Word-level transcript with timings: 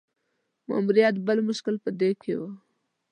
ماموریت 0.67 1.15
بل 1.27 1.37
مشکل 1.49 1.75
په 1.83 1.89
دې 1.99 2.11
کې 2.21 2.33
وو. 2.39 2.49